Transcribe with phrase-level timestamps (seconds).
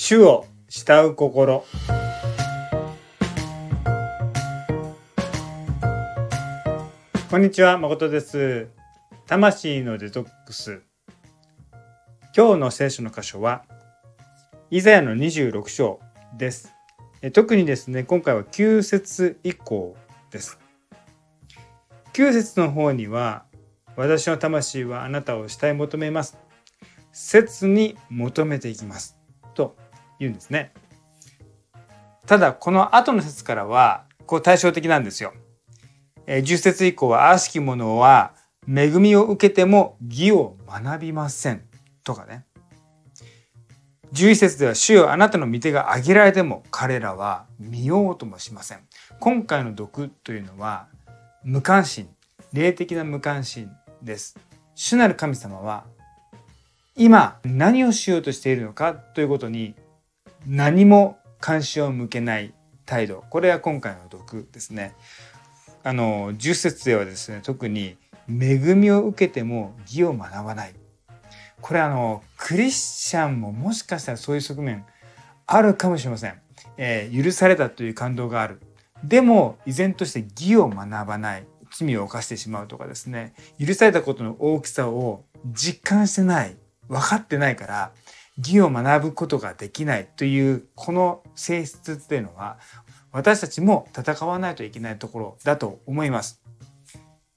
[0.00, 1.64] 主を慕う心。
[7.28, 8.68] こんにちは誠です。
[9.26, 10.82] 魂のデトックス。
[12.34, 13.64] 今日の聖書の箇所は
[14.70, 15.98] イザヤの26章
[16.38, 16.72] です。
[17.32, 19.96] 特にですね今回は9節以降
[20.30, 20.60] です。
[22.12, 23.46] 9節の方には
[23.96, 26.38] 私の魂はあなたを慕い求めます。
[27.10, 29.18] 切に求めていきます。
[29.54, 29.74] と
[30.18, 30.72] 言うんですね。
[32.26, 35.32] ただこの後の説からはこう対照的なんですよ。
[36.26, 38.34] え10節以降は悪しき者は
[38.68, 41.62] 恵みを受けても義を学びません
[42.04, 42.44] とかね。
[44.12, 48.80] 11節では主よあなたの御手が挙げられても彼らは見ようともしません。
[49.20, 50.86] 今回の毒というのは
[51.44, 52.08] 無関心
[52.52, 53.70] 霊的な無関心
[54.02, 54.38] です。
[54.74, 55.84] 主なる神様は
[56.94, 59.74] 今何をしようとしているのかということに
[60.46, 62.54] 何も関心を向けない
[62.86, 63.24] 態度。
[63.30, 64.94] これが今回の毒ですね。
[65.84, 67.96] あの10節ではですね特に
[68.28, 70.74] 恵みを受けても義を学ばない。
[71.60, 74.84] これあのクリスチャンももしかしたらそういう側面
[75.46, 76.40] あるかもしれません、
[76.76, 78.60] えー、許されたという感動がある。
[79.04, 81.46] でも依然として義を学ばない。
[81.70, 83.34] 罪を犯してしまうとかですね。
[83.64, 86.56] 許されたことの大きさを実感してない。
[86.88, 87.92] 分かってないから
[88.38, 92.58] 義を学ぶことができないというこの性質っていうのは
[93.12, 96.42] 私たちも戦わないといけないところだと思います。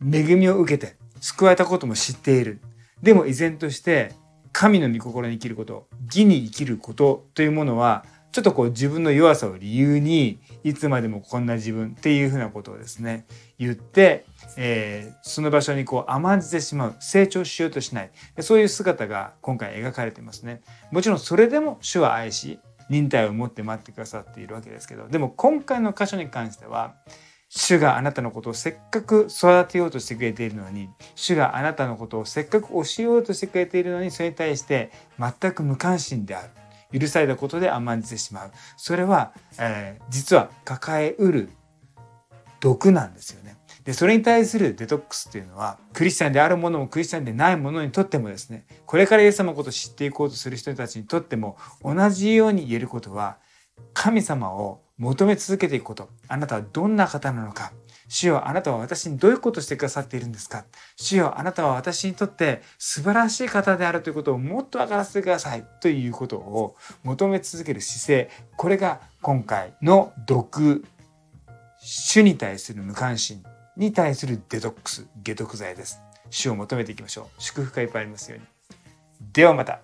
[0.00, 2.60] 恵みを受けて救われたことも知っている。
[3.02, 4.12] でも依然として
[4.52, 13.26] 神の御心に生きること、義に生きることというものはちょっとこう自分の弱さを理由にいつまでもこんな自分っていうふうなことをですね
[13.58, 14.26] 言って、
[14.58, 18.10] えー、その場所にこう甘んじてしまう成長しようとしない。
[18.40, 20.60] そういう姿が今回描かれていますね。
[20.90, 26.94] もちろんそれでも主は愛し忍耐を持って待ってくださっているわけですけどでも今回の箇所に関しては
[27.48, 36.50] 主があなたのことをせっかく育てようとしてくれているのに主があなたのことをせっかく教えようとしてくれているのにそれに対して全く無関心である。
[36.98, 38.52] 許されたことで甘んじてしまう。
[38.76, 41.50] それは、えー、実は抱えうる
[42.60, 43.56] 毒なんですよね。
[43.84, 53.36] でそれに対するデトックスっていうのはクリスチャンであるものもクリスチャンでないものにとってもですねこれからイエス様のことを知っていこうとする人たちにとっても同じように言えることは
[53.94, 56.08] 神様を求め続けていくこと。
[56.26, 57.72] あなたはどんな方なのか。
[58.08, 60.64] 主よあなたは私にどういうことをしてくださっているんですか？
[60.96, 68.30] 主よあなたは私にとって素晴らしい方であるということをもっと分からせてくださいということを求め続ける姿勢。
[68.56, 70.84] これが今回の毒
[71.78, 73.42] 主に対する無関心
[73.76, 76.00] に対するデトックス解毒剤です。
[76.30, 77.42] 主を求めていきましょう。
[77.42, 78.46] 祝福がいっぱいありますように。
[79.32, 79.80] ではまた。